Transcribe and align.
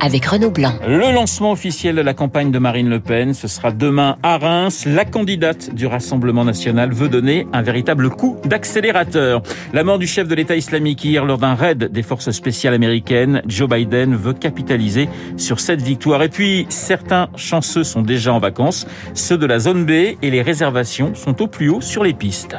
avec 0.00 0.24
Renaud 0.26 0.50
Blanc. 0.50 0.72
Le 0.86 1.12
lancement 1.12 1.52
officiel 1.52 1.96
de 1.96 2.00
la 2.00 2.14
campagne 2.14 2.50
de 2.50 2.58
Marine 2.58 2.88
Le 2.88 3.00
Pen, 3.00 3.34
ce 3.34 3.48
sera 3.48 3.70
demain 3.70 4.16
à 4.22 4.38
Reims. 4.38 4.84
La 4.86 5.04
candidate 5.04 5.74
du 5.74 5.86
Rassemblement 5.86 6.44
national 6.44 6.92
veut 6.92 7.08
donner 7.08 7.46
un 7.52 7.62
véritable 7.62 8.10
coup 8.10 8.36
d'accélérateur. 8.44 9.42
La 9.72 9.84
mort 9.84 9.98
du 9.98 10.06
chef 10.06 10.26
de 10.28 10.34
l'État 10.34 10.56
islamique 10.56 11.04
hier 11.04 11.24
lors 11.24 11.38
d'un 11.38 11.54
raid 11.54 11.84
des 11.84 12.02
forces 12.02 12.30
spéciales 12.30 12.74
américaines, 12.74 13.42
Joe 13.46 13.68
Biden 13.68 14.14
veut 14.14 14.32
capitaliser 14.32 15.08
sur 15.36 15.60
cette 15.60 15.82
victoire. 15.82 16.22
Et 16.22 16.28
puis, 16.28 16.66
certains 16.68 17.28
chanceux 17.36 17.84
sont 17.84 18.02
déjà 18.02 18.32
en 18.32 18.38
vacances, 18.38 18.86
ceux 19.14 19.38
de 19.38 19.46
la 19.46 19.58
zone 19.58 19.84
B 19.84 19.90
et 19.90 20.30
les 20.30 20.42
réservations 20.42 21.14
sont 21.14 21.42
au 21.42 21.46
plus 21.46 21.68
haut 21.68 21.80
sur 21.80 22.04
les 22.04 22.14
pistes. 22.14 22.56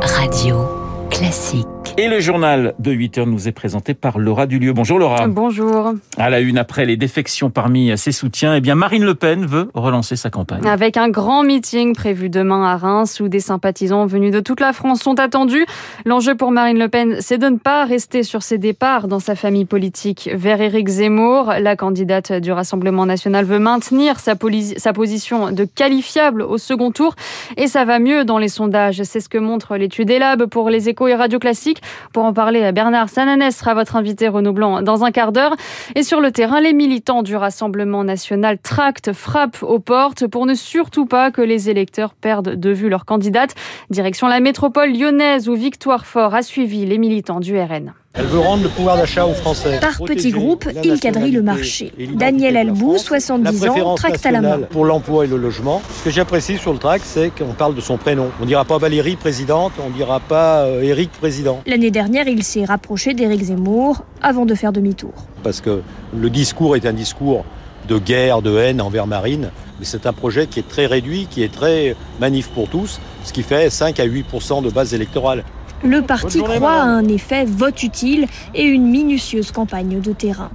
Radio 0.00 0.66
Classique. 1.10 1.73
Et 1.96 2.08
le 2.08 2.18
journal 2.18 2.74
de 2.80 2.90
8 2.90 3.18
heures 3.18 3.26
nous 3.28 3.46
est 3.46 3.52
présenté 3.52 3.94
par 3.94 4.18
Laura 4.18 4.46
Dulieu. 4.46 4.72
Bonjour 4.72 4.98
Laura. 4.98 5.28
Bonjour. 5.28 5.92
À 6.16 6.28
la 6.28 6.40
une, 6.40 6.58
après 6.58 6.86
les 6.86 6.96
défections 6.96 7.50
parmi 7.50 7.96
ses 7.96 8.10
soutiens, 8.10 8.56
eh 8.56 8.60
bien 8.60 8.74
Marine 8.74 9.04
Le 9.04 9.14
Pen 9.14 9.46
veut 9.46 9.70
relancer 9.74 10.16
sa 10.16 10.28
campagne. 10.28 10.66
Avec 10.66 10.96
un 10.96 11.08
grand 11.08 11.44
meeting 11.44 11.94
prévu 11.94 12.30
demain 12.30 12.64
à 12.64 12.76
Reims 12.76 13.20
où 13.20 13.28
des 13.28 13.38
sympathisants 13.38 14.06
venus 14.06 14.32
de 14.32 14.40
toute 14.40 14.58
la 14.58 14.72
France 14.72 15.02
sont 15.02 15.20
attendus. 15.20 15.66
L'enjeu 16.04 16.34
pour 16.34 16.50
Marine 16.50 16.80
Le 16.80 16.88
Pen, 16.88 17.18
c'est 17.20 17.38
de 17.38 17.46
ne 17.46 17.58
pas 17.58 17.84
rester 17.84 18.24
sur 18.24 18.42
ses 18.42 18.58
départs 18.58 19.06
dans 19.06 19.20
sa 19.20 19.36
famille 19.36 19.64
politique 19.64 20.28
vers 20.34 20.60
Éric 20.60 20.88
Zemmour. 20.88 21.52
La 21.60 21.76
candidate 21.76 22.32
du 22.32 22.50
Rassemblement 22.50 23.06
national 23.06 23.44
veut 23.44 23.60
maintenir 23.60 24.18
sa, 24.18 24.34
sa 24.78 24.92
position 24.92 25.52
de 25.52 25.64
qualifiable 25.64 26.42
au 26.42 26.58
second 26.58 26.90
tour 26.90 27.14
et 27.56 27.68
ça 27.68 27.84
va 27.84 28.00
mieux 28.00 28.24
dans 28.24 28.38
les 28.38 28.48
sondages. 28.48 29.04
C'est 29.04 29.20
ce 29.20 29.28
que 29.28 29.38
montre 29.38 29.76
l'étude 29.76 30.10
Elab 30.10 30.46
pour 30.46 30.70
les 30.70 30.88
échos 30.88 31.06
et 31.06 31.14
radio 31.14 31.38
classiques. 31.38 31.82
Pour 32.12 32.24
en 32.24 32.32
parler, 32.32 32.72
Bernard 32.72 33.08
Sananès 33.08 33.56
sera 33.56 33.74
votre 33.74 33.96
invité 33.96 34.28
Renaud 34.28 34.52
Blanc 34.52 34.82
dans 34.82 35.04
un 35.04 35.10
quart 35.10 35.32
d'heure. 35.32 35.54
Et 35.94 36.02
sur 36.02 36.20
le 36.20 36.30
terrain, 36.30 36.60
les 36.60 36.72
militants 36.72 37.22
du 37.22 37.36
Rassemblement 37.36 38.04
national 38.04 38.58
tractent, 38.58 39.12
frappent 39.12 39.62
aux 39.62 39.78
portes 39.78 40.26
pour 40.26 40.46
ne 40.46 40.54
surtout 40.54 41.06
pas 41.06 41.30
que 41.30 41.42
les 41.42 41.70
électeurs 41.70 42.14
perdent 42.14 42.54
de 42.54 42.70
vue 42.70 42.88
leur 42.88 43.04
candidate. 43.04 43.54
Direction 43.90 44.28
la 44.28 44.40
métropole 44.40 44.92
lyonnaise 44.92 45.48
où 45.48 45.54
Victoire 45.54 46.06
Fort 46.06 46.34
a 46.34 46.42
suivi 46.42 46.86
les 46.86 46.98
militants 46.98 47.40
du 47.40 47.58
RN. 47.58 47.94
Elle 48.16 48.26
veut 48.26 48.38
rendre 48.38 48.62
le 48.62 48.68
pouvoir 48.68 48.96
d'achat 48.96 49.26
aux 49.26 49.34
Français. 49.34 49.80
Par 49.80 49.98
petits 49.98 50.30
groupes, 50.30 50.68
il 50.84 51.00
quadrille 51.00 51.32
le 51.32 51.42
marché. 51.42 51.92
Daniel 52.14 52.56
Albou, 52.56 52.96
70 52.96 53.66
ans, 53.66 53.96
tracte 53.96 54.24
à 54.24 54.30
la 54.30 54.40
main. 54.40 54.60
Pour 54.70 54.84
l'emploi 54.84 55.24
et 55.24 55.28
le 55.28 55.36
logement. 55.36 55.82
Ce 55.98 56.04
que 56.04 56.10
j'apprécie 56.10 56.56
sur 56.56 56.72
le 56.72 56.78
tract, 56.78 57.04
c'est 57.04 57.30
qu'on 57.30 57.54
parle 57.54 57.74
de 57.74 57.80
son 57.80 57.96
prénom. 57.96 58.30
On 58.38 58.42
ne 58.42 58.46
dira 58.46 58.64
pas 58.64 58.78
Valérie 58.78 59.16
présidente, 59.16 59.72
on 59.84 59.88
ne 59.90 59.94
dira 59.94 60.20
pas 60.20 60.60
euh, 60.60 60.82
Éric 60.82 61.10
président. 61.10 61.60
L'année 61.66 61.90
dernière, 61.90 62.28
il 62.28 62.44
s'est 62.44 62.64
rapproché 62.64 63.14
d'Éric 63.14 63.42
Zemmour 63.42 64.04
avant 64.22 64.46
de 64.46 64.54
faire 64.54 64.70
demi-tour. 64.70 65.12
Parce 65.42 65.60
que 65.60 65.82
le 66.16 66.30
discours 66.30 66.76
est 66.76 66.86
un 66.86 66.92
discours 66.92 67.44
de 67.88 67.98
guerre, 67.98 68.42
de 68.42 68.56
haine 68.56 68.80
envers 68.80 69.08
Marine, 69.08 69.50
mais 69.80 69.84
c'est 69.84 70.06
un 70.06 70.12
projet 70.12 70.46
qui 70.46 70.60
est 70.60 70.68
très 70.68 70.86
réduit, 70.86 71.26
qui 71.28 71.42
est 71.42 71.52
très 71.52 71.96
manif 72.20 72.48
pour 72.48 72.68
tous, 72.68 73.00
ce 73.24 73.32
qui 73.32 73.42
fait 73.42 73.70
5 73.70 73.98
à 73.98 74.06
8% 74.06 74.62
de 74.62 74.70
base 74.70 74.94
électorale. 74.94 75.42
Le 75.84 76.00
parti 76.00 76.42
croit 76.42 76.72
à 76.72 76.82
un 76.82 77.06
effet 77.08 77.44
vote 77.44 77.82
utile 77.82 78.26
et 78.54 78.62
une 78.62 78.86
minutieuse 78.86 79.52
campagne 79.52 80.00
de 80.00 80.12
terrain. 80.12 80.50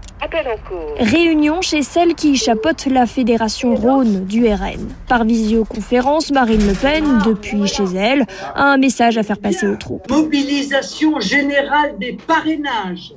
Réunion 0.97 1.61
chez 1.61 1.83
celle 1.83 2.15
qui 2.15 2.35
chapeaute 2.35 2.87
la 2.87 3.05
fédération 3.05 3.75
Rhône 3.75 4.25
du 4.25 4.47
RN. 4.47 4.87
Par 5.07 5.25
visioconférence, 5.25 6.31
Marine 6.31 6.65
Le 6.65 6.73
Pen, 6.73 7.19
depuis 7.23 7.67
chez 7.67 7.85
elle, 7.95 8.25
a 8.55 8.63
un 8.63 8.77
message 8.77 9.19
à 9.19 9.23
faire 9.23 9.37
passer 9.37 9.67
aux 9.67 9.75
troupes. 9.75 10.09
Mobilisation 10.09 11.19
générale 11.19 11.97
des 11.99 12.17
parrainages. 12.25 13.13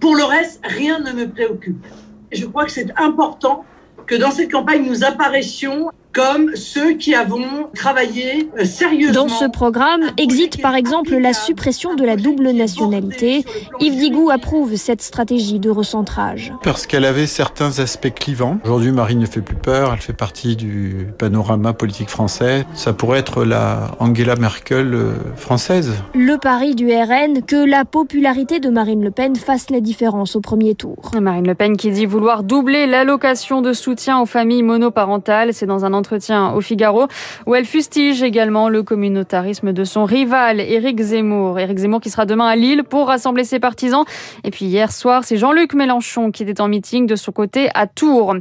Pour 0.00 0.16
le 0.16 0.24
reste, 0.24 0.60
rien 0.64 0.98
ne 0.98 1.12
me 1.12 1.28
préoccupe. 1.28 1.86
Je 2.32 2.44
crois 2.46 2.64
que 2.64 2.72
c'est 2.72 2.90
important 2.96 3.64
que 4.06 4.16
dans 4.16 4.32
cette 4.32 4.50
campagne, 4.50 4.84
nous 4.84 5.04
apparaissions 5.04 5.90
comme 6.12 6.54
ceux 6.54 6.92
qui 6.94 7.14
avons 7.14 7.70
travaillé 7.74 8.48
euh, 8.58 8.64
sérieusement. 8.64 9.26
Dans 9.26 9.28
ce 9.28 9.46
programme 9.46 10.02
existe 10.18 10.60
par 10.60 10.74
exemple 10.74 11.16
la 11.16 11.32
suppression 11.32 11.94
de 11.94 12.04
la 12.04 12.16
double 12.16 12.50
nationalité. 12.50 13.44
Yves 13.80 13.96
Digou 13.96 14.30
approuve 14.30 14.76
cette 14.76 15.02
stratégie 15.02 15.58
de 15.58 15.70
recentrage. 15.70 16.52
Parce 16.62 16.86
qu'elle 16.86 17.04
avait 17.04 17.26
certains 17.26 17.78
aspects 17.78 18.12
clivants. 18.14 18.58
Aujourd'hui, 18.64 18.92
Marine 18.92 19.20
ne 19.20 19.26
fait 19.26 19.40
plus 19.40 19.56
peur, 19.56 19.92
elle 19.92 20.00
fait 20.00 20.12
partie 20.12 20.56
du 20.56 21.08
panorama 21.18 21.72
politique 21.72 22.10
français. 22.10 22.66
Ça 22.74 22.92
pourrait 22.92 23.18
être 23.20 23.44
la 23.44 23.92
Angela 23.98 24.36
Merkel 24.36 24.94
euh, 24.94 25.14
française. 25.36 25.92
Le 26.14 26.36
pari 26.36 26.74
du 26.74 26.88
RN 26.92 27.42
que 27.42 27.56
la 27.56 27.84
popularité 27.84 28.60
de 28.60 28.68
Marine 28.68 29.02
Le 29.02 29.10
Pen 29.10 29.36
fasse 29.36 29.70
la 29.70 29.80
différence 29.80 30.36
au 30.36 30.40
premier 30.40 30.74
tour. 30.74 31.10
Marine 31.20 31.46
Le 31.46 31.54
Pen 31.54 31.76
qui 31.76 31.90
dit 31.90 32.06
vouloir 32.06 32.42
doubler 32.42 32.86
l'allocation 32.86 33.62
de 33.62 33.72
soutien 33.72 34.20
aux 34.20 34.26
familles 34.26 34.62
monoparentales, 34.62 35.54
c'est 35.54 35.66
dans 35.66 35.84
un 35.84 35.92
entretien 36.02 36.52
au 36.52 36.60
Figaro, 36.60 37.06
où 37.46 37.54
elle 37.54 37.64
fustige 37.64 38.24
également 38.24 38.68
le 38.68 38.82
communautarisme 38.82 39.72
de 39.72 39.84
son 39.84 40.04
rival, 40.04 40.58
Éric 40.58 41.00
Zemmour. 41.00 41.60
Éric 41.60 41.78
Zemmour 41.78 42.00
qui 42.00 42.10
sera 42.10 42.26
demain 42.26 42.48
à 42.48 42.56
Lille 42.56 42.82
pour 42.82 43.06
rassembler 43.06 43.44
ses 43.44 43.60
partisans. 43.60 44.04
Et 44.42 44.50
puis 44.50 44.64
hier 44.64 44.90
soir, 44.90 45.22
c'est 45.22 45.36
Jean-Luc 45.36 45.74
Mélenchon 45.74 46.32
qui 46.32 46.42
était 46.42 46.60
en 46.60 46.66
meeting 46.66 47.06
de 47.06 47.14
son 47.14 47.30
côté 47.30 47.68
à 47.74 47.86
Tours. 47.86 48.34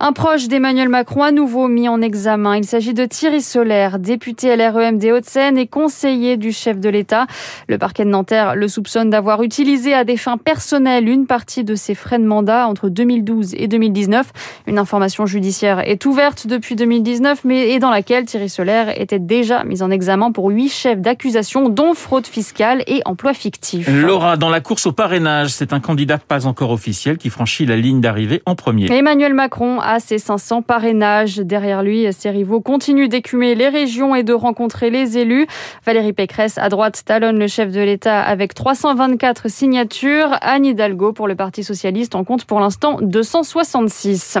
Un 0.00 0.12
proche 0.12 0.48
d'Emmanuel 0.48 0.88
Macron 0.88 1.22
à 1.22 1.32
nouveau 1.32 1.68
mis 1.68 1.88
en 1.88 2.00
examen. 2.02 2.56
Il 2.56 2.64
s'agit 2.64 2.94
de 2.94 3.04
Thierry 3.04 3.40
Solaire, 3.40 3.98
député 3.98 4.54
LREM 4.56 4.98
des 4.98 5.12
Hauts-de-Seine 5.12 5.56
et 5.56 5.66
conseiller 5.66 6.36
du 6.36 6.52
chef 6.52 6.78
de 6.78 6.88
l'État. 6.88 7.26
Le 7.68 7.78
parquet 7.78 8.04
de 8.04 8.10
Nanterre 8.10 8.54
le 8.54 8.68
soupçonne 8.68 9.10
d'avoir 9.10 9.42
utilisé 9.42 9.94
à 9.94 10.04
des 10.04 10.16
fins 10.16 10.36
personnelles 10.36 11.08
une 11.08 11.26
partie 11.26 11.64
de 11.64 11.74
ses 11.74 11.94
frais 11.94 12.18
de 12.18 12.26
mandat 12.26 12.68
entre 12.68 12.88
2012 12.88 13.54
et 13.56 13.68
2019. 13.68 14.32
Une 14.66 14.78
information 14.78 15.26
judiciaire 15.26 15.80
est 15.88 16.04
ouverte 16.04 16.46
depuis 16.46 16.74
2019 16.74 16.88
2019, 16.88 17.44
mais 17.44 17.70
et 17.70 17.78
dans 17.78 17.90
laquelle 17.90 18.24
Thierry 18.24 18.48
Solaire 18.48 19.00
était 19.00 19.18
déjà 19.18 19.62
mis 19.64 19.82
en 19.82 19.90
examen 19.90 20.32
pour 20.32 20.48
huit 20.48 20.68
chefs 20.68 21.00
d'accusation, 21.00 21.68
dont 21.68 21.94
fraude 21.94 22.26
fiscale 22.26 22.82
et 22.86 23.02
emploi 23.04 23.34
fictif. 23.34 23.88
Laura, 23.88 24.36
dans 24.36 24.50
la 24.50 24.60
course 24.60 24.86
au 24.86 24.92
parrainage, 24.92 25.50
c'est 25.50 25.72
un 25.72 25.80
candidat 25.80 26.18
pas 26.18 26.46
encore 26.46 26.70
officiel 26.70 27.18
qui 27.18 27.30
franchit 27.30 27.66
la 27.66 27.76
ligne 27.76 28.00
d'arrivée 28.00 28.42
en 28.46 28.54
premier. 28.54 28.90
Emmanuel 28.90 29.34
Macron 29.34 29.80
a 29.88 30.00
ses 30.00 30.18
500 30.18 30.60
parrainages. 30.60 31.38
Derrière 31.38 31.82
lui, 31.82 32.06
ses 32.12 32.28
rivaux 32.28 32.60
continuent 32.60 33.08
d'écumer 33.08 33.54
les 33.54 33.68
régions 33.68 34.14
et 34.14 34.22
de 34.22 34.34
rencontrer 34.34 34.90
les 34.90 35.16
élus. 35.16 35.46
Valérie 35.86 36.12
Pécresse, 36.12 36.58
à 36.58 36.68
droite, 36.68 37.02
talonne 37.06 37.38
le 37.38 37.46
chef 37.46 37.72
de 37.72 37.80
l'État 37.80 38.20
avec 38.20 38.52
324 38.52 39.48
signatures. 39.48 40.36
Anne 40.42 40.66
Hidalgo, 40.66 41.14
pour 41.14 41.26
le 41.26 41.36
Parti 41.36 41.64
Socialiste, 41.64 42.14
en 42.14 42.24
compte 42.24 42.44
pour 42.44 42.60
l'instant 42.60 42.98
266. 43.00 44.36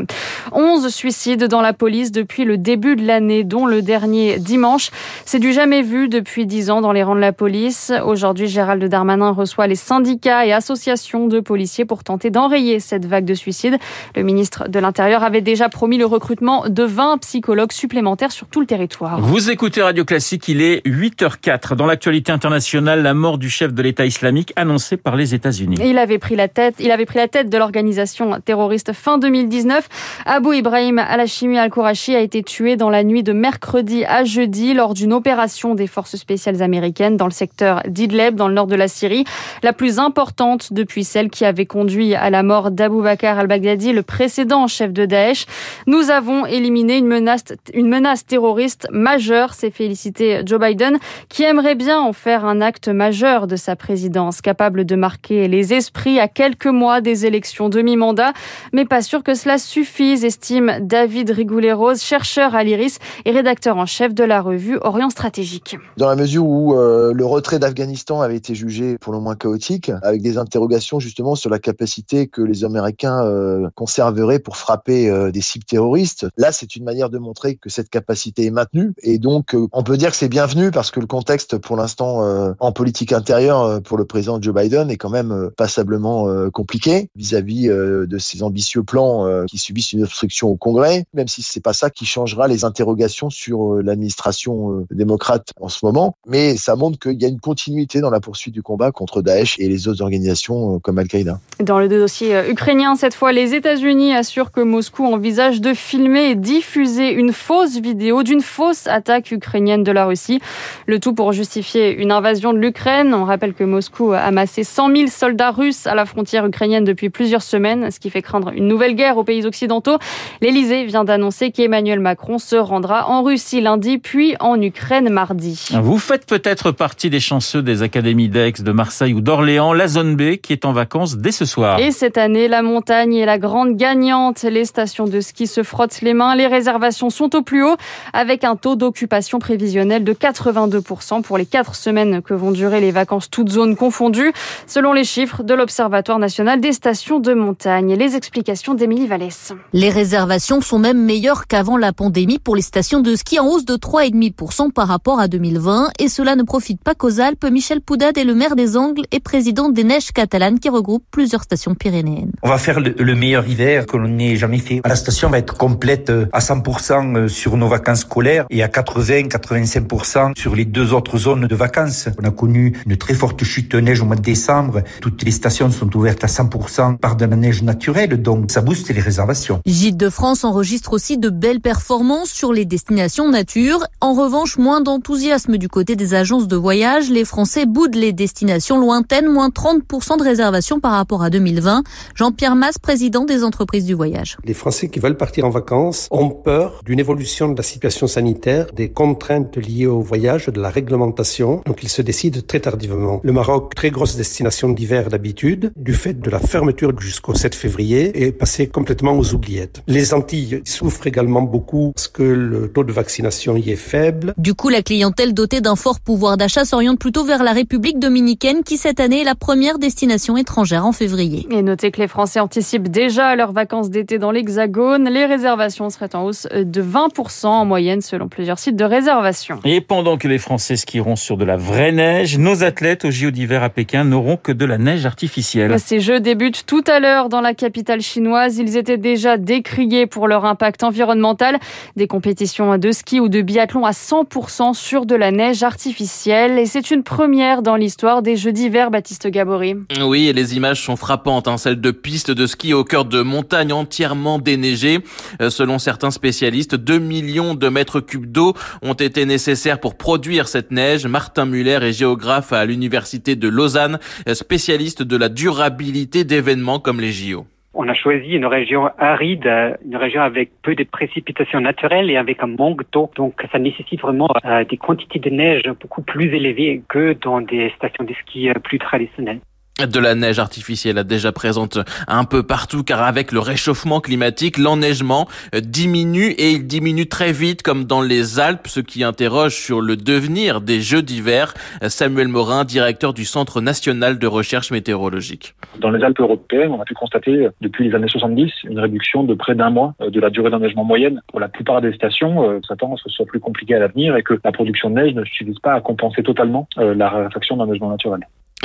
11 0.52 0.88
suicides 0.88 1.44
dans 1.44 1.62
la 1.62 1.72
police 1.72 2.12
depuis 2.12 2.44
le 2.44 2.58
début 2.58 2.94
de 2.94 3.06
l'année, 3.06 3.42
dont 3.42 3.64
le 3.64 3.80
dernier 3.80 4.38
dimanche. 4.38 4.90
C'est 5.24 5.38
du 5.38 5.54
jamais 5.54 5.80
vu 5.80 6.08
depuis 6.08 6.44
dix 6.44 6.70
ans 6.70 6.82
dans 6.82 6.92
les 6.92 7.02
rangs 7.02 7.14
de 7.14 7.20
la 7.20 7.32
police. 7.32 7.90
Aujourd'hui, 8.04 8.48
Gérald 8.48 8.84
Darmanin 8.84 9.30
reçoit 9.30 9.66
les 9.66 9.76
syndicats 9.76 10.44
et 10.44 10.52
associations 10.52 11.26
de 11.26 11.40
policiers 11.40 11.86
pour 11.86 12.04
tenter 12.04 12.28
d'enrayer 12.28 12.80
cette 12.80 13.06
vague 13.06 13.24
de 13.24 13.34
suicides. 13.34 13.78
Le 14.14 14.22
ministre 14.22 14.68
de 14.68 14.78
l'Intérieur 14.78 15.24
avait 15.24 15.37
déjà 15.40 15.68
promis 15.68 15.98
le 15.98 16.06
recrutement 16.06 16.68
de 16.68 16.82
20 16.82 17.18
psychologues 17.18 17.72
supplémentaires 17.72 18.32
sur 18.32 18.46
tout 18.46 18.60
le 18.60 18.66
territoire. 18.66 19.20
Vous 19.20 19.50
écoutez 19.50 19.82
Radio 19.82 20.04
Classique, 20.04 20.48
il 20.48 20.60
est 20.60 20.86
8h04. 20.86 21.74
Dans 21.74 21.86
l'actualité 21.86 22.32
internationale, 22.32 23.02
la 23.02 23.14
mort 23.14 23.38
du 23.38 23.50
chef 23.50 23.72
de 23.72 23.82
l'État 23.82 24.06
islamique 24.06 24.52
annoncée 24.56 24.96
par 24.96 25.16
les 25.16 25.34
États-Unis. 25.34 25.76
Il 25.84 25.98
avait 25.98 26.18
pris 26.18 26.36
la 26.36 26.48
tête, 26.48 26.76
il 26.78 26.90
avait 26.90 27.06
pris 27.06 27.18
la 27.18 27.28
tête 27.28 27.50
de 27.50 27.58
l'organisation 27.58 28.40
terroriste 28.44 28.92
fin 28.92 29.18
2019. 29.18 29.88
Abu 30.26 30.56
Ibrahim 30.56 30.98
al-Hashimi 30.98 31.58
al-Kourachi 31.58 32.14
a 32.14 32.20
été 32.20 32.42
tué 32.42 32.76
dans 32.76 32.90
la 32.90 33.04
nuit 33.04 33.22
de 33.22 33.32
mercredi 33.32 34.04
à 34.04 34.24
jeudi 34.24 34.74
lors 34.74 34.94
d'une 34.94 35.12
opération 35.12 35.74
des 35.74 35.86
forces 35.86 36.16
spéciales 36.16 36.62
américaines 36.62 37.16
dans 37.16 37.26
le 37.26 37.32
secteur 37.32 37.82
d'Idleb, 37.86 38.34
dans 38.34 38.48
le 38.48 38.54
nord 38.54 38.66
de 38.66 38.76
la 38.76 38.88
Syrie, 38.88 39.24
la 39.62 39.72
plus 39.72 39.98
importante 39.98 40.72
depuis 40.72 41.04
celle 41.04 41.30
qui 41.30 41.44
avait 41.44 41.66
conduit 41.66 42.14
à 42.14 42.30
la 42.30 42.42
mort 42.42 42.70
d'Abu 42.70 43.02
Bakr 43.02 43.38
al-Baghdadi, 43.38 43.92
le 43.92 44.02
précédent 44.02 44.66
chef 44.66 44.92
de 44.92 45.06
Daesh. 45.06 45.27
Daesh. 45.28 45.46
Nous 45.86 46.10
avons 46.10 46.46
éliminé 46.46 46.96
une 46.96 47.06
menace, 47.06 47.44
une 47.74 47.88
menace 47.88 48.24
terroriste 48.24 48.86
majeure, 48.90 49.54
s'est 49.54 49.70
félicité 49.70 50.42
Joe 50.44 50.60
Biden, 50.60 50.98
qui 51.28 51.42
aimerait 51.42 51.74
bien 51.74 52.00
en 52.00 52.12
faire 52.12 52.44
un 52.44 52.60
acte 52.60 52.88
majeur 52.88 53.46
de 53.46 53.56
sa 53.56 53.76
présidence, 53.76 54.40
capable 54.40 54.84
de 54.84 54.96
marquer 54.96 55.48
les 55.48 55.74
esprits 55.74 56.18
à 56.18 56.28
quelques 56.28 56.66
mois 56.66 57.00
des 57.00 57.26
élections 57.26 57.68
demi-mandat, 57.68 58.32
mais 58.72 58.84
pas 58.84 59.02
sûr 59.02 59.22
que 59.22 59.34
cela 59.34 59.58
suffise, 59.58 60.24
estime 60.24 60.78
David 60.80 61.30
Rigoulet-Rose, 61.30 62.02
chercheur 62.02 62.54
à 62.54 62.64
l'IRIS 62.64 62.98
et 63.24 63.30
rédacteur 63.30 63.76
en 63.76 63.86
chef 63.86 64.14
de 64.14 64.24
la 64.24 64.40
revue 64.40 64.78
Orient 64.80 65.10
Stratégique. 65.10 65.76
Dans 65.96 66.08
la 66.08 66.16
mesure 66.16 66.46
où 66.46 66.74
euh, 66.74 67.12
le 67.12 67.26
retrait 67.26 67.58
d'Afghanistan 67.58 68.20
avait 68.20 68.36
été 68.36 68.54
jugé 68.54 68.96
pour 68.98 69.12
le 69.12 69.20
moins 69.20 69.36
chaotique, 69.36 69.90
avec 70.02 70.22
des 70.22 70.38
interrogations 70.38 71.00
justement 71.00 71.34
sur 71.34 71.50
la 71.50 71.58
capacité 71.58 72.28
que 72.28 72.42
les 72.42 72.64
Américains 72.64 73.24
euh, 73.24 73.68
conserveraient 73.74 74.38
pour 74.38 74.56
frapper 74.56 75.10
euh, 75.18 75.30
des 75.30 75.40
cibles 75.40 75.64
terroristes, 75.64 76.26
là 76.36 76.52
c'est 76.52 76.76
une 76.76 76.84
manière 76.84 77.10
de 77.10 77.18
montrer 77.18 77.56
que 77.56 77.70
cette 77.70 77.90
capacité 77.90 78.46
est 78.46 78.50
maintenue. 78.50 78.92
Et 79.02 79.18
donc 79.18 79.56
on 79.72 79.82
peut 79.82 79.96
dire 79.96 80.10
que 80.10 80.16
c'est 80.16 80.28
bienvenu 80.28 80.70
parce 80.70 80.90
que 80.90 81.00
le 81.00 81.06
contexte 81.06 81.58
pour 81.58 81.76
l'instant 81.76 82.22
en 82.58 82.72
politique 82.72 83.12
intérieure 83.12 83.82
pour 83.82 83.98
le 83.98 84.04
président 84.04 84.40
Joe 84.40 84.54
Biden 84.54 84.90
est 84.90 84.96
quand 84.96 85.10
même 85.10 85.50
passablement 85.56 86.26
compliqué 86.50 87.10
vis-à-vis 87.16 87.68
de 87.68 88.18
ses 88.18 88.42
ambitieux 88.42 88.82
plans 88.82 89.44
qui 89.46 89.58
subissent 89.58 89.92
une 89.92 90.04
obstruction 90.04 90.48
au 90.48 90.56
Congrès, 90.56 91.04
même 91.14 91.28
si 91.28 91.42
c'est 91.42 91.60
pas 91.60 91.72
ça 91.72 91.90
qui 91.90 92.06
changera 92.06 92.48
les 92.48 92.64
interrogations 92.64 93.30
sur 93.30 93.74
l'administration 93.82 94.86
démocrate 94.90 95.52
en 95.60 95.68
ce 95.68 95.84
moment, 95.84 96.16
mais 96.26 96.56
ça 96.56 96.76
montre 96.76 96.98
qu'il 96.98 97.20
y 97.20 97.24
a 97.24 97.28
une 97.28 97.40
continuité 97.40 98.00
dans 98.00 98.10
la 98.10 98.20
poursuite 98.20 98.54
du 98.54 98.62
combat 98.62 98.92
contre 98.92 99.22
Daesh 99.22 99.58
et 99.58 99.68
les 99.68 99.88
autres 99.88 100.02
organisations 100.02 100.76
euh, 100.76 100.78
comme 100.78 100.98
Al-Qaïda. 100.98 101.40
Dans 101.60 101.78
le 101.78 101.88
dossier 101.88 102.34
euh, 102.34 102.50
ukrainien, 102.50 102.94
cette 102.96 103.14
fois, 103.14 103.32
les 103.32 103.54
États-Unis 103.54 104.14
assurent 104.14 104.52
que 104.52 104.60
Moscou 104.60 105.04
envisage 105.12 105.60
de 105.60 105.74
filmer 105.74 106.30
et 106.30 106.34
diffuser 106.34 107.12
une 107.12 107.32
fausse 107.32 107.78
vidéo 107.78 108.22
d'une 108.22 108.40
fausse 108.40 108.86
attaque 108.86 109.30
ukrainienne 109.30 109.84
de 109.84 109.92
la 109.92 110.06
Russie. 110.06 110.40
Le 110.86 111.00
tout 111.00 111.14
pour 111.14 111.32
justifier 111.32 111.94
une 111.94 112.12
invasion 112.12 112.52
de 112.52 112.58
l'Ukraine. 112.58 113.14
On 113.14 113.24
rappelle 113.24 113.54
que 113.54 113.64
Moscou 113.64 114.12
a 114.12 114.18
amassé 114.18 114.64
100 114.64 114.96
000 114.96 115.08
soldats 115.08 115.50
russes 115.50 115.86
à 115.86 115.94
la 115.94 116.04
frontière 116.04 116.46
ukrainienne 116.46 116.84
depuis 116.84 117.10
plusieurs 117.10 117.42
semaines, 117.42 117.90
ce 117.90 118.00
qui 118.00 118.10
fait 118.10 118.22
craindre 118.22 118.50
une 118.54 118.66
nouvelle 118.66 118.94
guerre 118.94 119.16
aux 119.16 119.24
pays 119.24 119.46
occidentaux. 119.46 119.98
L'Elysée 120.40 120.84
vient 120.84 121.04
d'annoncer 121.04 121.50
qu'Emmanuel 121.50 122.00
Macron 122.00 122.38
se 122.38 122.56
rendra 122.56 123.08
en 123.08 123.22
Russie 123.22 123.60
lundi, 123.60 123.98
puis 123.98 124.34
en 124.40 124.60
Ukraine 124.60 125.08
mardi. 125.10 125.68
Vous 125.80 125.98
faites 125.98 126.26
peut-être 126.26 126.70
partie 126.70 127.10
des 127.10 127.20
chanceux 127.20 127.62
des 127.62 127.82
académies 127.82 128.28
d'Aix, 128.28 128.52
de 128.62 128.72
Marseille 128.72 129.14
ou 129.14 129.20
d'Orléans, 129.20 129.72
la 129.72 129.88
zone 129.88 130.16
B 130.16 130.36
qui 130.36 130.52
est 130.52 130.64
en 130.64 130.72
vacances 130.72 131.16
dès 131.16 131.32
ce 131.32 131.44
soir. 131.44 131.78
Et 131.78 131.90
cette 131.90 132.18
année, 132.18 132.48
la 132.48 132.62
montagne 132.62 133.14
est 133.14 133.26
la 133.26 133.38
grande 133.38 133.76
gagnante. 133.76 134.42
Les 134.42 134.64
stations 134.64 134.97
de 135.06 135.20
ski 135.20 135.46
se 135.46 135.62
frottent 135.62 136.00
les 136.02 136.14
mains. 136.14 136.34
Les 136.34 136.46
réservations 136.46 137.10
sont 137.10 137.34
au 137.36 137.42
plus 137.42 137.64
haut 137.64 137.76
avec 138.12 138.44
un 138.44 138.56
taux 138.56 138.76
d'occupation 138.76 139.38
prévisionnel 139.38 140.04
de 140.04 140.12
82% 140.12 141.22
pour 141.22 141.38
les 141.38 141.46
quatre 141.46 141.74
semaines 141.74 142.22
que 142.22 142.34
vont 142.34 142.50
durer 142.50 142.80
les 142.80 142.90
vacances 142.90 143.30
toutes 143.30 143.50
zones 143.50 143.76
confondues, 143.76 144.32
selon 144.66 144.92
les 144.92 145.04
chiffres 145.04 145.42
de 145.42 145.54
l'Observatoire 145.54 146.18
national 146.18 146.60
des 146.60 146.72
stations 146.72 147.20
de 147.20 147.34
montagne. 147.34 147.94
Les 147.94 148.16
explications 148.16 148.74
d'Émilie 148.74 149.06
Vallès. 149.06 149.52
Les 149.72 149.90
réservations 149.90 150.60
sont 150.60 150.78
même 150.78 151.02
meilleures 151.02 151.46
qu'avant 151.46 151.76
la 151.76 151.92
pandémie 151.92 152.38
pour 152.38 152.56
les 152.56 152.62
stations 152.62 153.00
de 153.00 153.14
ski 153.14 153.38
en 153.38 153.46
hausse 153.46 153.64
de 153.64 153.74
3,5% 153.74 154.72
par 154.72 154.88
rapport 154.88 155.20
à 155.20 155.28
2020 155.28 155.90
et 155.98 156.08
cela 156.08 156.36
ne 156.36 156.42
profite 156.42 156.82
pas 156.82 156.94
qu'aux 156.94 157.20
Alpes. 157.20 157.46
Michel 157.50 157.80
Poudade 157.80 158.18
est 158.18 158.24
le 158.24 158.34
maire 158.34 158.56
des 158.56 158.76
Angles 158.76 159.04
et 159.12 159.20
président 159.20 159.68
des 159.68 159.84
Neiges 159.84 160.12
catalanes 160.12 160.58
qui 160.58 160.68
regroupe 160.68 161.04
plusieurs 161.10 161.42
stations 161.42 161.74
pyrénéennes. 161.74 162.32
On 162.42 162.48
va 162.48 162.58
faire 162.58 162.80
le, 162.80 163.14
meilleur 163.14 163.46
hiver 163.46 163.86
que 163.86 163.96
l'on 163.96 164.18
ait 164.18 164.36
jamais 164.36 164.58
fait. 164.58 164.77
La 164.84 164.96
station 164.96 165.30
va 165.30 165.38
être 165.38 165.56
complète 165.56 166.10
euh, 166.10 166.26
à 166.32 166.40
100% 166.40 167.16
euh, 167.16 167.28
sur 167.28 167.56
nos 167.56 167.68
vacances 167.68 168.00
scolaires 168.00 168.46
et 168.50 168.62
à 168.62 168.68
80-85% 168.68 170.38
sur 170.38 170.54
les 170.54 170.64
deux 170.64 170.92
autres 170.92 171.18
zones 171.18 171.46
de 171.46 171.54
vacances. 171.54 172.08
On 172.20 172.24
a 172.24 172.30
connu 172.30 172.76
une 172.86 172.96
très 172.96 173.14
forte 173.14 173.42
chute 173.44 173.70
de 173.72 173.80
neige 173.80 174.00
au 174.00 174.04
mois 174.04 174.16
de 174.16 174.22
décembre. 174.22 174.82
Toutes 175.00 175.22
les 175.22 175.30
stations 175.30 175.70
sont 175.70 175.94
ouvertes 175.96 176.24
à 176.24 176.28
100% 176.28 176.98
par 176.98 177.16
de 177.16 177.24
la 177.24 177.36
neige 177.36 177.62
naturelle, 177.62 178.20
donc 178.20 178.50
ça 178.50 178.60
booste 178.60 178.88
les 178.90 179.00
réservations. 179.00 179.60
Gîte 179.66 179.96
de 179.96 180.10
France 180.10 180.44
enregistre 180.44 180.92
aussi 180.92 181.18
de 181.18 181.30
belles 181.30 181.60
performances 181.60 182.30
sur 182.30 182.52
les 182.52 182.64
destinations 182.64 183.28
nature. 183.30 183.84
En 184.00 184.14
revanche, 184.14 184.58
moins 184.58 184.80
d'enthousiasme 184.80 185.56
du 185.56 185.68
côté 185.68 185.96
des 185.96 186.14
agences 186.14 186.48
de 186.48 186.56
voyage. 186.56 187.10
Les 187.10 187.24
Français 187.24 187.66
boudent 187.66 187.96
les 187.96 188.12
destinations 188.12 188.78
lointaines, 188.78 189.28
moins 189.28 189.48
30% 189.48 190.18
de 190.18 190.22
réservations 190.22 190.80
par 190.80 190.92
rapport 190.92 191.22
à 191.22 191.30
2020. 191.30 191.82
Jean-Pierre 192.14 192.56
Masse, 192.56 192.78
président 192.78 193.24
des 193.24 193.44
entreprises 193.44 193.84
du 193.84 193.94
voyage. 193.94 194.36
Les 194.44 194.54
Français 194.54 194.67
qui 194.70 195.00
veulent 195.00 195.16
partir 195.16 195.44
en 195.44 195.50
vacances 195.50 196.08
ont 196.10 196.30
peur 196.30 196.82
d'une 196.84 197.00
évolution 197.00 197.48
de 197.48 197.56
la 197.56 197.62
situation 197.62 198.06
sanitaire, 198.06 198.66
des 198.74 198.90
contraintes 198.90 199.56
liées 199.56 199.86
au 199.86 200.00
voyage, 200.00 200.46
de 200.46 200.60
la 200.60 200.70
réglementation. 200.70 201.62
Donc 201.66 201.82
ils 201.82 201.88
se 201.88 202.02
décident 202.02 202.40
très 202.46 202.60
tardivement. 202.60 203.20
Le 203.22 203.32
Maroc, 203.32 203.74
très 203.74 203.90
grosse 203.90 204.16
destination 204.16 204.68
d'hiver 204.68 205.08
d'habitude, 205.08 205.72
du 205.76 205.94
fait 205.94 206.14
de 206.14 206.30
la 206.30 206.38
fermeture 206.38 206.98
jusqu'au 207.00 207.34
7 207.34 207.54
février, 207.54 208.24
est 208.24 208.32
passé 208.32 208.66
complètement 208.66 209.12
aux 209.12 209.34
oubliettes. 209.34 209.82
Les 209.86 210.14
Antilles 210.14 210.60
souffrent 210.64 211.06
également 211.06 211.42
beaucoup 211.42 211.92
parce 211.94 212.08
que 212.08 212.22
le 212.22 212.68
taux 212.68 212.84
de 212.84 212.92
vaccination 212.92 213.56
y 213.56 213.70
est 213.70 213.76
faible. 213.76 214.34
Du 214.36 214.54
coup, 214.54 214.68
la 214.68 214.82
clientèle 214.82 215.34
dotée 215.34 215.60
d'un 215.60 215.76
fort 215.76 216.00
pouvoir 216.00 216.36
d'achat 216.36 216.64
s'oriente 216.64 216.98
plutôt 216.98 217.24
vers 217.24 217.42
la 217.42 217.52
République 217.52 217.98
dominicaine 217.98 218.62
qui 218.62 218.76
cette 218.76 219.00
année 219.00 219.22
est 219.22 219.24
la 219.24 219.34
première 219.34 219.78
destination 219.78 220.36
étrangère 220.36 220.84
en 220.84 220.92
février. 220.92 221.46
Et 221.50 221.62
notez 221.62 221.90
que 221.90 222.00
les 222.00 222.08
Français 222.08 222.40
anticipent 222.40 222.88
déjà 222.88 223.34
leurs 223.34 223.52
vacances 223.52 223.90
d'été 223.90 224.18
dans 224.18 224.30
l'Hexagone. 224.30 224.57
Les 224.58 225.26
réservations 225.26 225.90
seraient 225.90 226.14
en 226.14 226.24
hausse 226.24 226.46
de 226.52 226.82
20% 226.82 227.46
en 227.46 227.64
moyenne 227.64 228.00
selon 228.00 228.28
plusieurs 228.28 228.58
sites 228.58 228.76
de 228.76 228.84
réservation. 228.84 229.60
Et 229.64 229.80
pendant 229.80 230.16
que 230.16 230.28
les 230.28 230.38
Français 230.38 230.76
skieront 230.76 231.16
sur 231.16 231.36
de 231.36 231.44
la 231.44 231.56
vraie 231.56 231.92
neige, 231.92 232.38
nos 232.38 232.64
athlètes 232.64 233.04
au 233.04 233.10
JO 233.10 233.30
d'hiver 233.30 233.62
à 233.62 233.70
Pékin 233.70 234.04
n'auront 234.04 234.36
que 234.36 234.52
de 234.52 234.64
la 234.64 234.78
neige 234.78 235.06
artificielle. 235.06 235.78
Ces 235.78 236.00
jeux 236.00 236.20
débutent 236.20 236.64
tout 236.66 236.84
à 236.86 237.00
l'heure 237.00 237.28
dans 237.28 237.40
la 237.40 237.54
capitale 237.54 238.00
chinoise. 238.00 238.58
Ils 238.58 238.76
étaient 238.76 238.98
déjà 238.98 239.36
décriés 239.36 240.06
pour 240.06 240.28
leur 240.28 240.44
impact 240.44 240.82
environnemental. 240.82 241.58
Des 241.96 242.06
compétitions 242.06 242.76
de 242.78 242.92
ski 242.92 243.20
ou 243.20 243.28
de 243.28 243.42
biathlon 243.42 243.84
à 243.84 243.92
100% 243.92 244.74
sur 244.74 245.06
de 245.06 245.14
la 245.14 245.30
neige 245.30 245.62
artificielle. 245.62 246.58
Et 246.58 246.66
c'est 246.66 246.90
une 246.90 247.02
première 247.02 247.62
dans 247.62 247.76
l'histoire 247.76 248.22
des 248.22 248.36
Jeux 248.36 248.52
d'hiver, 248.52 248.90
Baptiste 248.90 249.28
Gabory. 249.28 249.76
Oui, 250.00 250.28
et 250.28 250.32
les 250.32 250.56
images 250.56 250.82
sont 250.82 250.96
frappantes. 250.96 251.48
Hein. 251.48 251.58
Celles 251.58 251.80
de 251.80 251.90
pistes 251.90 252.30
de 252.30 252.46
ski 252.46 252.72
au 252.72 252.84
cœur 252.84 253.04
de 253.04 253.22
montagnes 253.22 253.72
entièrement 253.72 254.38
déneigées. 254.48 254.98
Euh, 255.42 255.50
selon 255.50 255.78
certains 255.78 256.10
spécialistes, 256.10 256.74
2 256.74 256.98
millions 256.98 257.54
de 257.54 257.68
mètres 257.68 258.00
cubes 258.00 258.30
d'eau 258.30 258.54
ont 258.82 258.94
été 258.94 259.26
nécessaires 259.26 259.80
pour 259.80 259.96
produire 259.96 260.48
cette 260.48 260.70
neige. 260.70 261.06
Martin 261.06 261.44
Muller 261.44 261.78
est 261.82 261.92
géographe 261.92 262.52
à 262.52 262.64
l'université 262.64 263.36
de 263.36 263.48
Lausanne, 263.48 263.98
euh, 264.28 264.34
spécialiste 264.34 265.02
de 265.02 265.16
la 265.16 265.28
durabilité 265.28 266.24
d'événements 266.24 266.80
comme 266.80 267.00
les 267.00 267.12
JO. 267.12 267.46
On 267.80 267.86
a 267.88 267.94
choisi 267.94 268.30
une 268.32 268.46
région 268.46 268.90
aride, 268.98 269.48
une 269.84 269.96
région 269.96 270.22
avec 270.22 270.50
peu 270.62 270.74
de 270.74 270.84
précipitations 270.84 271.60
naturelles 271.60 272.10
et 272.10 272.16
avec 272.16 272.42
un 272.42 272.48
manque 272.48 272.82
d'eau. 272.90 273.10
Donc 273.16 273.34
ça 273.52 273.58
nécessite 273.58 274.00
vraiment 274.00 274.30
euh, 274.44 274.64
des 274.64 274.78
quantités 274.78 275.18
de 275.18 275.30
neige 275.30 275.62
beaucoup 275.80 276.02
plus 276.02 276.34
élevées 276.34 276.82
que 276.88 277.12
dans 277.12 277.40
des 277.40 277.70
stations 277.76 278.04
de 278.04 278.14
ski 278.14 278.48
euh, 278.48 278.54
plus 278.54 278.78
traditionnelles 278.78 279.40
de 279.86 280.00
la 280.00 280.14
neige 280.14 280.38
artificielle 280.38 281.02
déjà 281.04 281.30
présente 281.30 281.78
un 282.08 282.24
peu 282.24 282.42
partout 282.42 282.82
car 282.82 283.02
avec 283.02 283.30
le 283.32 283.38
réchauffement 283.38 284.00
climatique, 284.00 284.58
l'enneigement 284.58 285.28
euh, 285.54 285.60
diminue 285.60 286.30
et 286.30 286.52
il 286.52 286.66
diminue 286.66 287.06
très 287.06 287.32
vite 287.32 287.62
comme 287.62 287.84
dans 287.84 288.02
les 288.02 288.40
Alpes, 288.40 288.66
ce 288.66 288.80
qui 288.80 289.04
interroge 289.04 289.54
sur 289.54 289.80
le 289.80 289.96
devenir 289.96 290.60
des 290.60 290.80
Jeux 290.80 291.02
d'hiver. 291.02 291.54
Samuel 291.88 292.28
Morin, 292.28 292.64
directeur 292.64 293.12
du 293.12 293.24
Centre 293.24 293.60
national 293.60 294.18
de 294.18 294.26
recherche 294.26 294.70
météorologique. 294.70 295.54
Dans 295.78 295.90
les 295.90 296.02
Alpes 296.02 296.20
européennes, 296.20 296.72
on 296.72 296.80
a 296.80 296.84
pu 296.84 296.94
constater 296.94 297.46
euh, 297.46 297.50
depuis 297.60 297.88
les 297.88 297.94
années 297.94 298.08
70 298.08 298.50
une 298.64 298.80
réduction 298.80 299.22
de 299.22 299.34
près 299.34 299.54
d'un 299.54 299.70
mois 299.70 299.94
euh, 300.00 300.10
de 300.10 300.20
la 300.20 300.30
durée 300.30 300.50
d'enneigement 300.50 300.84
moyenne. 300.84 301.20
Pour 301.28 301.40
la 301.40 301.48
plupart 301.48 301.80
des 301.80 301.92
stations, 301.92 302.60
ça 302.66 302.74
tend 302.76 302.94
à 302.94 302.96
ce 302.96 303.04
que 303.04 303.10
ce 303.10 303.16
soit 303.16 303.26
plus 303.26 303.40
compliqué 303.40 303.74
à 303.74 303.78
l'avenir 303.78 304.16
et 304.16 304.22
que 304.22 304.34
la 304.42 304.52
production 304.52 304.90
de 304.90 304.96
neige 304.96 305.14
ne 305.14 305.24
suffise 305.24 305.58
pas 305.60 305.74
à 305.74 305.80
compenser 305.80 306.22
totalement 306.22 306.68
la 306.76 307.10
réfaction 307.10 307.56
d'enneigement 307.56 307.90
naturel. 307.90 308.20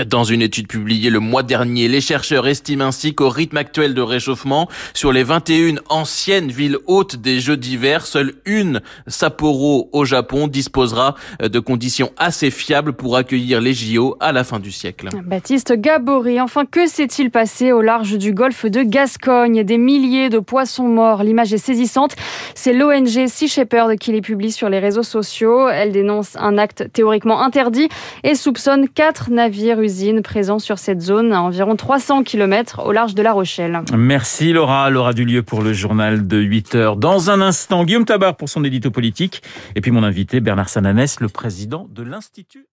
Dans 0.07 0.23
une 0.23 0.41
étude 0.41 0.67
publiée 0.67 1.11
le 1.11 1.19
mois 1.19 1.43
dernier, 1.43 1.87
les 1.87 2.01
chercheurs 2.01 2.47
estiment 2.47 2.85
ainsi 2.85 3.13
qu'au 3.13 3.29
rythme 3.29 3.57
actuel 3.57 3.93
de 3.93 4.01
réchauffement, 4.01 4.67
sur 4.95 5.11
les 5.11 5.21
21 5.21 5.75
anciennes 5.87 6.49
villes 6.49 6.79
hautes 6.87 7.15
des 7.15 7.39
Jeux 7.39 7.57
d'hiver, 7.57 8.07
seule 8.07 8.33
une, 8.45 8.81
Sapporo 9.05 9.89
au 9.91 10.03
Japon, 10.03 10.47
disposera 10.47 11.13
de 11.39 11.59
conditions 11.59 12.11
assez 12.17 12.49
fiables 12.49 12.93
pour 12.93 13.17
accueillir 13.17 13.61
les 13.61 13.75
JO 13.75 14.17
à 14.19 14.31
la 14.31 14.43
fin 14.43 14.59
du 14.59 14.71
siècle. 14.71 15.09
Baptiste 15.25 15.73
Gabory, 15.73 16.41
enfin 16.41 16.65
que 16.65 16.87
s'est-il 16.87 17.29
passé 17.29 17.71
au 17.71 17.83
large 17.83 18.17
du 18.17 18.33
golfe 18.33 18.65
de 18.65 18.81
Gascogne? 18.81 19.63
Des 19.63 19.77
milliers 19.77 20.29
de 20.29 20.39
poissons 20.39 20.87
morts, 20.87 21.21
l'image 21.21 21.53
est 21.53 21.59
saisissante. 21.59 22.15
C'est 22.55 22.73
l'ONG 22.73 23.27
Sea 23.27 23.47
Shepherd 23.47 23.99
qui 23.99 24.11
les 24.11 24.21
publie 24.21 24.51
sur 24.51 24.69
les 24.69 24.79
réseaux 24.79 25.03
sociaux. 25.03 25.69
Elle 25.69 25.91
dénonce 25.91 26.35
un 26.37 26.57
acte 26.57 26.91
théoriquement 26.93 27.43
interdit 27.43 27.89
et 28.23 28.33
soupçonne 28.33 28.89
quatre 28.89 29.29
navires 29.29 29.82
présent 30.23 30.59
sur 30.59 30.79
cette 30.79 31.01
zone 31.01 31.33
à 31.33 31.41
environ 31.41 31.75
300 31.75 32.23
km 32.23 32.81
au 32.85 32.91
large 32.91 33.15
de 33.15 33.21
La 33.21 33.33
Rochelle. 33.33 33.81
Merci 33.95 34.53
Laura. 34.53 34.89
Laura 34.89 35.13
Dulieu 35.13 35.43
pour 35.43 35.61
le 35.61 35.73
journal 35.73 36.27
de 36.27 36.37
8 36.37 36.75
heures. 36.75 36.95
Dans 36.95 37.29
un 37.29 37.41
instant, 37.41 37.83
Guillaume 37.83 38.05
Tabar 38.05 38.35
pour 38.35 38.49
son 38.49 38.63
édito 38.63 38.91
politique. 38.91 39.43
Et 39.75 39.81
puis 39.81 39.91
mon 39.91 40.03
invité 40.03 40.39
Bernard 40.39 40.69
Sananès, 40.69 41.19
le 41.19 41.29
président 41.29 41.87
de 41.91 42.03
l'Institut 42.03 42.67